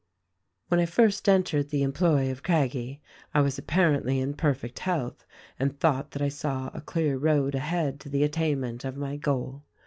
[0.69, 3.03] "When I first entered the employ of Craggie
[3.35, 5.23] I was apparently in perfect health
[5.59, 9.61] and thought that I saw a clear road ahead to the attainment of my goal.